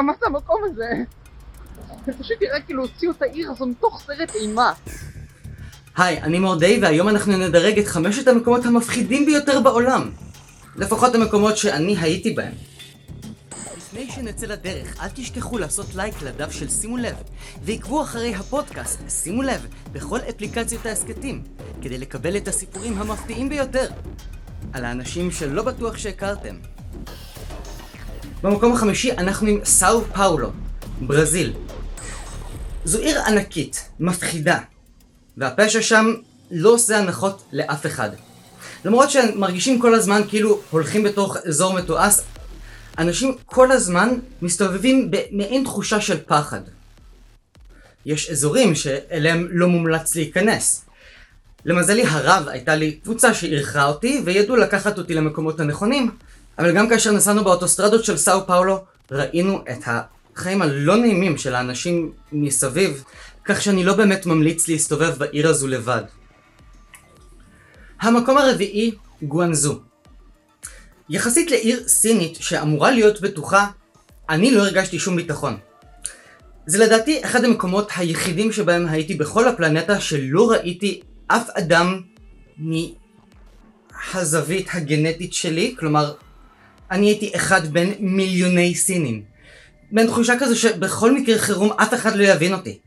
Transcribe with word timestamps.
מה 0.00 0.12
זה 0.20 0.26
המקום 0.26 0.60
הזה? 0.64 0.88
זה 2.06 2.12
פשוט 2.12 2.36
נראה 2.42 2.60
כאילו 2.60 2.82
הוציאו 2.82 3.12
את 3.12 3.22
העיר 3.22 3.50
הזו 3.50 3.66
מתוך 3.66 4.02
סרט 4.06 4.34
אימה. 4.34 4.72
היי, 5.96 6.22
אני 6.22 6.38
מורדי, 6.38 6.78
והיום 6.82 7.08
אנחנו 7.08 7.36
נדרג 7.36 7.78
את 7.78 7.86
חמשת 7.86 8.28
המקומות 8.28 8.66
המפחידים 8.66 9.26
ביותר 9.26 9.60
בעולם. 9.60 10.10
לפחות 10.76 11.14
המקומות 11.14 11.56
שאני 11.56 11.96
הייתי 12.00 12.30
בהם. 12.30 12.52
לפני 13.76 14.10
שנצא 14.10 14.46
לדרך, 14.46 15.02
אל 15.02 15.08
תשכחו 15.14 15.58
לעשות 15.58 15.94
לייק 15.94 16.22
לדף 16.22 16.52
של 16.52 16.68
שימו 16.68 16.96
לב, 16.96 17.16
ועקבו 17.62 18.02
אחרי 18.02 18.34
הפודקאסט, 18.34 19.00
שימו 19.08 19.42
לב, 19.42 19.66
בכל 19.92 20.18
אפליקציות 20.18 20.86
ההסכתים, 20.86 21.42
כדי 21.82 21.98
לקבל 21.98 22.36
את 22.36 22.48
הסיפורים 22.48 22.98
המפתיעים 22.98 23.48
ביותר, 23.48 23.90
על 24.72 24.84
האנשים 24.84 25.30
שלא 25.30 25.62
בטוח 25.62 25.96
שהכרתם. 25.96 26.71
במקום 28.42 28.72
החמישי 28.72 29.12
אנחנו 29.12 29.48
עם 29.48 29.60
סאו 29.64 30.04
פאולו, 30.04 30.50
ברזיל. 31.00 31.52
זו 32.84 32.98
עיר 32.98 33.20
ענקית, 33.26 33.88
מפחידה, 34.00 34.58
והפשע 35.36 35.82
שם 35.82 36.14
לא 36.50 36.70
עושה 36.70 36.98
הנחות 36.98 37.42
לאף 37.52 37.86
אחד. 37.86 38.10
למרות 38.84 39.10
שהם 39.10 39.40
מרגישים 39.40 39.80
כל 39.80 39.94
הזמן 39.94 40.22
כאילו 40.28 40.60
הולכים 40.70 41.02
בתוך 41.02 41.36
אזור 41.36 41.74
מתועש, 41.74 42.14
אנשים 42.98 43.34
כל 43.46 43.72
הזמן 43.72 44.08
מסתובבים 44.42 45.10
במעין 45.10 45.64
תחושה 45.64 46.00
של 46.00 46.18
פחד. 46.26 46.60
יש 48.06 48.30
אזורים 48.30 48.74
שאליהם 48.74 49.48
לא 49.50 49.68
מומלץ 49.68 50.14
להיכנס. 50.14 50.84
למזלי 51.64 52.04
הרב 52.06 52.48
הייתה 52.48 52.74
לי 52.74 52.92
קבוצה 52.92 53.34
שאירחה 53.34 53.84
אותי 53.84 54.22
וידעו 54.24 54.56
לקחת 54.56 54.98
אותי 54.98 55.14
למקומות 55.14 55.60
הנכונים, 55.60 56.10
אבל 56.58 56.76
גם 56.76 56.88
כאשר 56.88 57.12
נסענו 57.12 57.44
באוטוסטרדות 57.44 58.04
של 58.04 58.16
סאו 58.16 58.46
פאולו 58.46 58.84
ראינו 59.10 59.64
את 59.72 59.84
החיים 59.86 60.62
הלא 60.62 60.96
נעימים 60.96 61.38
של 61.38 61.54
האנשים 61.54 62.12
מסביב, 62.32 63.04
כך 63.44 63.62
שאני 63.62 63.84
לא 63.84 63.94
באמת 63.94 64.26
ממליץ 64.26 64.68
להסתובב 64.68 65.14
בעיר 65.18 65.48
הזו 65.48 65.68
לבד. 65.68 66.02
המקום 68.00 68.38
הרביעי, 68.38 68.92
גואנזו. 69.22 69.80
יחסית 71.08 71.50
לעיר 71.50 71.88
סינית 71.88 72.36
שאמורה 72.40 72.90
להיות 72.90 73.20
בטוחה, 73.20 73.66
אני 74.30 74.50
לא 74.50 74.62
הרגשתי 74.62 74.98
שום 74.98 75.16
ביטחון. 75.16 75.56
זה 76.66 76.78
לדעתי 76.78 77.24
אחד 77.24 77.44
המקומות 77.44 77.90
היחידים 77.96 78.52
שבהם 78.52 78.88
הייתי 78.88 79.14
בכל 79.14 79.48
הפלנטה 79.48 80.00
שלא 80.00 80.50
ראיתי 80.50 81.00
אף 81.26 81.50
אדם 81.50 82.00
מהזווית 84.14 84.68
הגנטית 84.72 85.32
שלי, 85.32 85.74
כלומר, 85.78 86.14
אני 86.92 87.06
הייתי 87.06 87.32
אחד 87.36 87.66
בין 87.66 87.94
מיליוני 87.98 88.74
סינים. 88.74 89.22
בין 89.92 90.06
תחושה 90.06 90.34
כזו 90.40 90.60
שבכל 90.60 91.14
מקרה 91.14 91.38
חירום 91.38 91.72
אף 91.72 91.94
אחד 91.94 92.16
לא 92.16 92.24
יבין 92.24 92.54
אותי. 92.54 92.78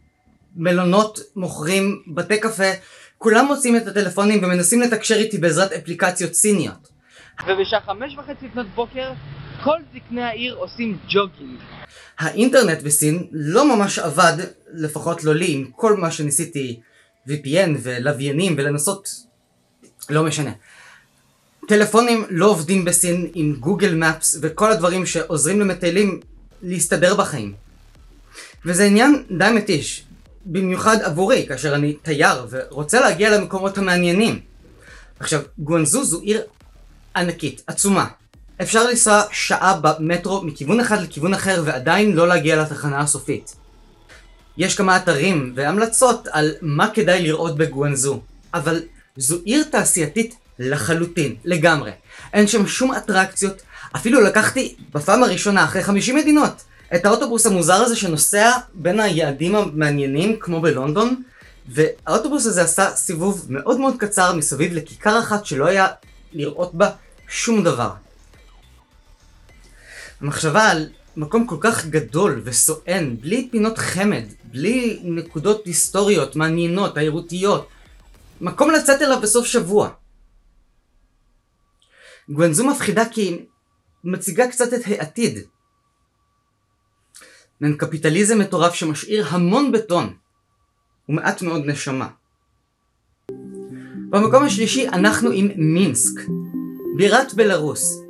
מלונות 0.56 1.20
מוכרים, 1.36 2.02
בתי 2.08 2.39
קפה, 2.39 2.72
כולם 3.17 3.45
מוצאים 3.45 3.78
את 3.78 3.88
הטלפונים 3.88 4.44
ומנסים 4.44 4.81
לתקשר 4.81 5.16
איתי 5.16 5.38
בעזרת 5.38 5.72
אפליקציות 5.72 6.34
סיניות. 6.34 6.89
ובשעה 7.47 7.81
חמש 7.81 8.17
וחצי 8.17 8.45
לפנות 8.45 8.67
בוקר, 8.75 9.12
כל 9.64 9.78
זקני 9.94 10.23
העיר 10.23 10.56
עושים 10.56 10.97
ג'וגינג. 11.08 11.59
האינטרנט 12.19 12.81
בסין 12.81 13.28
לא 13.31 13.75
ממש 13.75 14.00
עבד, 14.00 14.34
לפחות 14.73 15.23
לא 15.23 15.36
לי, 15.36 15.53
עם 15.53 15.72
כל 15.75 15.97
מה 15.97 16.12
שניסיתי 16.12 16.80
VPN 17.28 17.69
ולוויינים 17.84 18.56
ולנסות... 18.58 19.09
לא 20.09 20.23
משנה. 20.23 20.52
טלפונים 21.67 22.25
לא 22.30 22.45
עובדים 22.45 22.85
בסין 22.85 23.31
עם 23.33 23.55
גוגל 23.59 23.95
מפס 23.95 24.38
וכל 24.41 24.71
הדברים 24.71 25.05
שעוזרים 25.05 25.59
למטיילים 25.59 26.19
להסתדר 26.63 27.16
בחיים. 27.16 27.53
וזה 28.66 28.85
עניין 28.85 29.23
די 29.38 29.49
מתיש, 29.55 30.03
במיוחד 30.45 30.97
עבורי, 31.02 31.45
כאשר 31.47 31.75
אני 31.75 31.94
תייר 31.94 32.47
ורוצה 32.49 32.99
להגיע 32.99 33.38
למקומות 33.38 33.77
המעניינים. 33.77 34.39
עכשיו, 35.19 35.41
גואנזו 35.57 36.03
זו 36.03 36.22
עיר 36.22 36.41
ענקית, 37.16 37.63
עצומה. 37.67 38.07
אפשר 38.61 38.84
לנסוע 38.84 39.22
שעה 39.31 39.79
במטרו 39.81 40.41
מכיוון 40.41 40.79
אחד 40.79 41.01
לכיוון 41.01 41.34
אחר 41.34 41.61
ועדיין 41.66 42.13
לא 42.13 42.28
להגיע 42.28 42.61
לתחנה 42.61 43.00
הסופית. 43.00 43.56
יש 44.57 44.75
כמה 44.75 44.97
אתרים 44.97 45.53
והמלצות 45.56 46.28
על 46.31 46.51
מה 46.61 46.90
כדאי 46.94 47.23
לראות 47.23 47.57
בגואנזו, 47.57 48.22
אבל 48.53 48.81
זו 49.17 49.38
עיר 49.45 49.63
תעשייתית 49.63 50.35
לחלוטין, 50.59 51.35
לגמרי. 51.45 51.91
אין 52.33 52.47
שם 52.47 52.67
שום 52.67 52.93
אטרקציות, 52.93 53.61
אפילו 53.95 54.21
לקחתי 54.21 54.75
בפעם 54.93 55.23
הראשונה 55.23 55.63
אחרי 55.63 55.83
50 55.83 56.16
מדינות 56.16 56.63
את 56.95 57.05
האוטובוס 57.05 57.45
המוזר 57.45 57.73
הזה 57.73 57.95
שנוסע 57.95 58.51
בין 58.73 58.99
היעדים 58.99 59.55
המעניינים 59.55 60.39
כמו 60.39 60.61
בלונדון 60.61 61.23
והאוטובוס 61.67 62.45
הזה 62.45 62.61
עשה 62.61 62.95
סיבוב 62.95 63.45
מאוד 63.49 63.79
מאוד 63.79 63.95
קצר 63.97 64.35
מסביב 64.35 64.73
לכיכר 64.73 65.19
אחת 65.19 65.45
שלא 65.45 65.66
היה 65.66 65.88
לראות 66.33 66.75
בה 66.75 66.89
שום 67.27 67.63
דבר. 67.63 67.89
המחשבה 70.22 70.63
על 70.63 70.89
מקום 71.17 71.47
כל 71.47 71.57
כך 71.59 71.85
גדול 71.85 72.41
וסואן, 72.43 73.16
בלי 73.22 73.47
פינות 73.51 73.77
חמד, 73.77 74.23
בלי 74.43 74.99
נקודות 75.03 75.66
היסטוריות, 75.66 76.35
מעניינות, 76.35 76.93
תיירותיות, 76.93 77.67
מקום 78.41 78.72
לצאת 78.72 79.01
אליו 79.01 79.22
בסוף 79.22 79.45
שבוע. 79.45 79.89
גואנזו 82.30 82.68
מפחידה 82.68 83.06
כי 83.06 83.22
היא 83.22 83.46
מציגה 84.03 84.47
קצת 84.47 84.74
את 84.74 84.81
העתיד. 84.86 85.40
מעין 87.62 87.78
קפיטליזם 87.78 88.40
מטורף 88.40 88.74
שמשאיר 88.74 89.25
המון 89.30 89.72
בטון 89.72 90.13
ומעט 91.09 91.41
מאוד 91.41 91.66
נשמה. 91.66 92.08
במקום 94.09 94.44
השלישי 94.44 94.88
אנחנו 94.88 95.30
עם 95.31 95.47
מינסק, 95.56 96.22
בירת 96.97 97.34
בלארוס. 97.34 98.02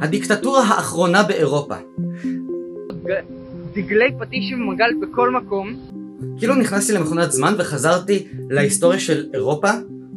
הדיקטטורה 0.00 0.62
האחרונה 0.62 1.22
באירופה. 1.22 1.76
דגלי 3.72 4.10
פטיש 4.20 4.52
ומגל 4.52 4.90
בכל 5.00 5.30
מקום. 5.30 5.88
כאילו 6.38 6.54
נכנסתי 6.54 6.92
למכונת 6.92 7.32
זמן 7.32 7.54
וחזרתי 7.58 8.28
להיסטוריה 8.50 9.00
של 9.00 9.30
אירופה, 9.34 9.70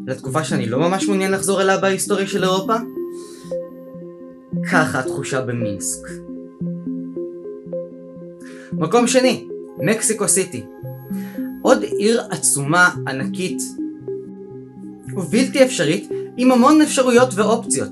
לתקופה 0.07 0.43
שאני 0.43 0.65
לא 0.65 0.79
ממש 0.79 1.07
מעוניין 1.07 1.31
לחזור 1.31 1.61
אליה 1.61 1.77
בהיסטוריה 1.77 2.27
של 2.27 2.43
אירופה. 2.43 2.73
ככה 4.71 4.99
התחושה 4.99 5.41
במינסק. 5.41 6.07
מקום 8.73 9.07
שני, 9.07 9.47
מקסיקו 9.77 10.27
סיטי. 10.27 10.63
עוד 11.61 11.83
עיר 11.83 12.21
עצומה, 12.29 12.89
ענקית, 13.07 13.61
ובלתי 15.15 15.63
אפשרית, 15.63 16.09
עם 16.37 16.51
המון 16.51 16.81
אפשרויות 16.81 17.29
ואופציות. 17.35 17.91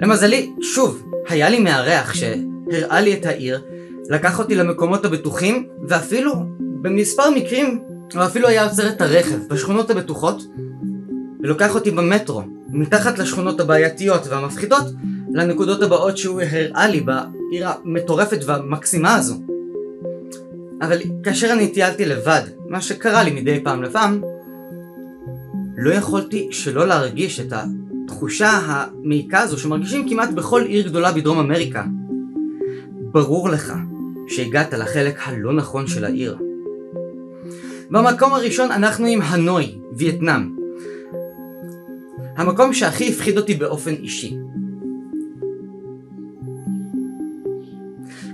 למזלי, 0.00 0.52
שוב, 0.60 1.02
היה 1.28 1.48
לי 1.48 1.60
מארח 1.60 2.14
שהראה 2.14 3.00
לי 3.00 3.14
את 3.14 3.26
העיר, 3.26 3.62
לקח 4.10 4.38
אותי 4.38 4.54
למקומות 4.54 5.04
הבטוחים, 5.04 5.66
ואפילו, 5.88 6.32
במספר 6.58 7.30
מקרים, 7.30 7.80
הוא 8.14 8.24
אפילו 8.24 8.48
היה 8.48 8.64
עוצר 8.64 8.88
את 8.88 9.00
הרכב 9.00 9.38
בשכונות 9.48 9.90
הבטוחות, 9.90 10.42
ולוקח 11.44 11.74
אותי 11.74 11.90
במטרו, 11.90 12.42
מתחת 12.68 13.18
לשכונות 13.18 13.60
הבעייתיות 13.60 14.26
והמפחידות, 14.26 14.84
לנקודות 15.32 15.82
הבאות 15.82 16.18
שהוא 16.18 16.40
הראה 16.40 16.88
לי 16.88 17.00
בעיר 17.00 17.68
המטורפת 17.68 18.38
והמקסימה 18.46 19.14
הזו. 19.14 19.34
אבל 20.82 20.98
כאשר 21.22 21.52
אני 21.52 21.68
טיילתי 21.68 22.04
לבד, 22.04 22.40
מה 22.68 22.80
שקרה 22.80 23.22
לי 23.22 23.30
מדי 23.30 23.60
פעם 23.64 23.82
לפעם, 23.82 24.22
לא 25.76 25.90
יכולתי 25.94 26.48
שלא 26.50 26.86
להרגיש 26.86 27.40
את 27.40 27.52
התחושה 27.52 28.50
המעיקה 28.66 29.40
הזו 29.40 29.58
שמרגישים 29.58 30.08
כמעט 30.08 30.30
בכל 30.30 30.62
עיר 30.62 30.88
גדולה 30.88 31.12
בדרום 31.12 31.38
אמריקה. 31.38 31.84
ברור 33.12 33.48
לך 33.48 33.72
שהגעת 34.28 34.72
לחלק 34.72 35.18
הלא 35.24 35.52
נכון 35.52 35.86
של 35.86 36.04
העיר. 36.04 36.36
במקום 37.90 38.32
הראשון 38.32 38.70
אנחנו 38.70 39.06
עם 39.06 39.22
הנוי, 39.22 39.74
וייטנאם. 39.96 40.63
המקום 42.36 42.72
שהכי 42.72 43.08
הפחיד 43.08 43.38
אותי 43.38 43.54
באופן 43.54 43.94
אישי. 43.94 44.36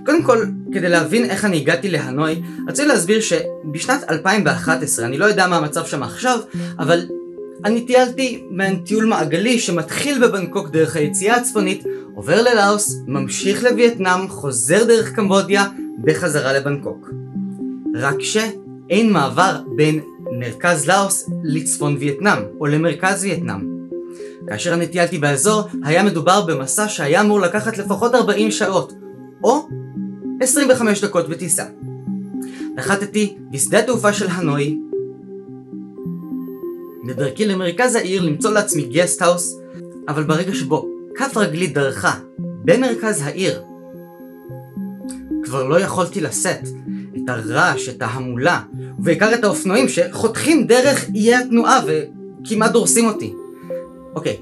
קודם 0.06 0.22
כל, 0.22 0.44
כדי 0.72 0.88
להבין 0.88 1.24
איך 1.24 1.44
אני 1.44 1.56
הגעתי 1.56 1.90
להנוי, 1.90 2.42
רציתי 2.68 2.88
להסביר 2.88 3.20
שבשנת 3.20 4.04
2011, 4.10 5.06
אני 5.06 5.18
לא 5.18 5.24
יודע 5.24 5.46
מה 5.46 5.56
המצב 5.56 5.86
שם 5.86 6.02
עכשיו, 6.02 6.38
אבל 6.78 7.06
אני 7.64 7.86
טיילתי 7.86 8.44
מעין 8.50 8.76
טיול 8.84 9.04
מעגלי 9.04 9.58
שמתחיל 9.58 10.26
בבנקוק 10.26 10.68
דרך 10.68 10.96
היציאה 10.96 11.36
הצפונית, 11.36 11.84
עובר 12.14 12.42
ללאוס, 12.42 13.02
ממשיך 13.06 13.64
לווייטנאם, 13.64 14.28
חוזר 14.28 14.84
דרך 14.84 15.12
קמבודיה, 15.12 15.64
בחזרה 16.04 16.52
לבנקוק. 16.52 17.10
רק 17.94 18.20
שאין 18.20 19.12
מעבר 19.12 19.60
בין 19.76 20.00
מרכז 20.38 20.88
לאוס 20.88 21.30
לצפון 21.44 21.96
וייטנאם, 22.00 22.42
או 22.60 22.66
למרכז 22.66 23.24
וייטנאם. 23.24 23.69
כאשר 24.48 24.74
אני 24.74 24.86
טיילתי 24.86 25.18
באזור, 25.18 25.62
היה 25.84 26.02
מדובר 26.02 26.46
במסע 26.46 26.88
שהיה 26.88 27.20
אמור 27.20 27.40
לקחת 27.40 27.78
לפחות 27.78 28.14
40 28.14 28.50
שעות, 28.50 28.92
או 29.44 29.68
25 30.40 31.04
דקות 31.04 31.28
בטיסה. 31.28 31.64
נחתתי 32.76 33.36
בשדה 33.50 33.78
התעופה 33.78 34.12
של 34.12 34.26
הנוי, 34.30 34.78
בדרכי 37.06 37.46
למרכז 37.46 37.94
העיר 37.94 38.22
למצוא 38.22 38.50
לעצמי 38.50 38.82
גסטהאוס, 38.82 39.60
אבל 40.08 40.24
ברגע 40.24 40.54
שבו 40.54 40.88
כף 41.16 41.36
רגלי 41.36 41.66
דרכה 41.66 42.12
במרכז 42.38 43.22
העיר, 43.22 43.62
כבר 45.42 45.68
לא 45.68 45.80
יכולתי 45.80 46.20
לשאת 46.20 46.68
את 47.16 47.28
הרעש, 47.28 47.88
את 47.88 48.02
ההמולה, 48.02 48.60
ובעיקר 48.98 49.34
את 49.34 49.44
האופנועים 49.44 49.88
שחותכים 49.88 50.66
דרך 50.66 51.08
איי 51.14 51.34
התנועה 51.34 51.80
וכמעט 51.86 52.72
דורסים 52.72 53.04
אותי. 53.04 53.34
אוקיי, 54.14 54.40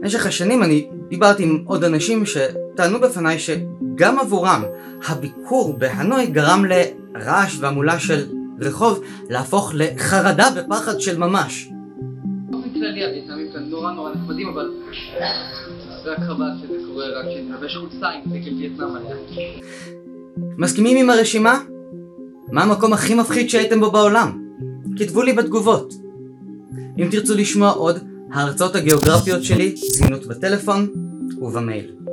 במשך 0.00 0.26
השנים 0.26 0.62
אני 0.62 0.88
דיברתי 1.08 1.42
עם 1.42 1.64
עוד 1.66 1.84
אנשים 1.84 2.26
שטענו 2.26 3.00
בפניי 3.00 3.38
שגם 3.38 4.18
עבורם 4.18 4.62
הביקור 5.08 5.78
בהנוי 5.78 6.26
גרם 6.26 6.64
לרעש 6.64 7.58
והמולה 7.60 7.98
של 7.98 8.24
רחוב 8.60 9.00
להפוך 9.30 9.72
לחרדה 9.74 10.48
ופחד 10.56 11.00
של 11.00 11.18
ממש. 11.18 11.70
באופן 12.50 12.68
כללי 12.74 13.04
הווייטנאמים 13.04 13.52
כאן 13.52 13.62
נורא 13.62 13.92
נורא 13.92 14.10
נחמדים, 14.10 14.48
אבל 14.48 14.70
רק 16.04 16.18
חבל 16.18 16.50
שזה 16.62 16.78
קורה 16.88 17.04
רק 17.06 17.26
כשאני 17.26 17.48
לובש 17.48 17.76
חולצה 17.76 18.08
עם 18.08 18.30
דגל 18.30 18.54
וייטנאם 18.54 18.96
עליה. 18.96 19.16
מסכימים 20.58 20.96
עם 20.96 21.10
הרשימה? 21.10 21.58
מה 22.52 22.62
המקום 22.62 22.92
הכי 22.92 23.14
מפחיד 23.14 23.50
שהייתם 23.50 23.80
בו 23.80 23.90
בעולם? 23.90 24.44
כתבו 24.98 25.22
לי 25.22 25.32
בתגובות. 25.32 25.94
אם 26.98 27.08
תרצו 27.10 27.34
לשמוע 27.34 27.70
עוד, 27.70 28.13
ההרצאות 28.34 28.76
הגיאוגרפיות 28.76 29.44
שלי 29.44 29.74
זמינות 29.76 30.26
בטלפון 30.26 30.88
ובמייל. 31.38 32.03